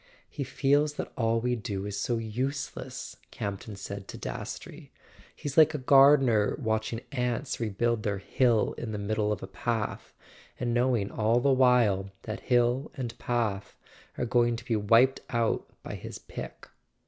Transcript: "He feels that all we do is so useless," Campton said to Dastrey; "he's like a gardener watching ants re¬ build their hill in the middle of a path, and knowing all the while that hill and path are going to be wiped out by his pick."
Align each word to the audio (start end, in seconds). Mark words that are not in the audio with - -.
"He 0.27 0.43
feels 0.43 0.95
that 0.95 1.13
all 1.15 1.39
we 1.39 1.55
do 1.55 1.85
is 1.85 1.95
so 1.95 2.17
useless," 2.17 3.17
Campton 3.29 3.75
said 3.75 4.07
to 4.07 4.17
Dastrey; 4.17 4.91
"he's 5.35 5.57
like 5.59 5.75
a 5.75 5.77
gardener 5.77 6.57
watching 6.59 7.01
ants 7.11 7.57
re¬ 7.57 7.77
build 7.77 8.01
their 8.01 8.17
hill 8.17 8.73
in 8.79 8.93
the 8.93 8.97
middle 8.97 9.31
of 9.31 9.43
a 9.43 9.47
path, 9.47 10.11
and 10.59 10.73
knowing 10.73 11.11
all 11.11 11.39
the 11.39 11.53
while 11.53 12.09
that 12.23 12.39
hill 12.39 12.89
and 12.95 13.15
path 13.19 13.77
are 14.17 14.25
going 14.25 14.55
to 14.55 14.65
be 14.65 14.75
wiped 14.75 15.19
out 15.29 15.69
by 15.83 15.93
his 15.93 16.17
pick." 16.17 16.67